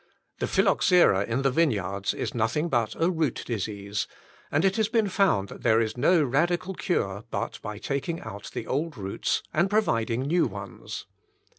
The 0.39 0.47
phylloxera 0.47 1.25
in 1.25 1.43
the 1.43 1.51
vineyards 1.51 2.15
is 2.15 2.33
nothing 2.33 2.69
but 2.69 2.95
a 2.99 3.11
root 3.11 3.43
disease, 3.45 4.07
and 4.51 4.65
it 4.65 4.75
has 4.77 4.89
been 4.89 5.07
found 5.09 5.47
that 5.49 5.61
there 5.61 5.79
is 5.79 5.95
no 5.95 6.23
radical 6.23 6.73
cure 6.73 7.23
bi;t 7.29 7.59
by 7.61 7.77
taking 7.77 8.19
out 8.21 8.49
the 8.51 8.65
old 8.65 8.97
roots 8.97 9.43
and 9.53 9.69
providing 9.69 10.23
new 10.23 10.47
ones. 10.47 11.05